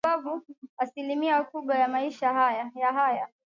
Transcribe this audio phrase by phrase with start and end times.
[0.03, 0.45] kwa sababu
[0.77, 3.27] asilimia kubwa ya maisha haya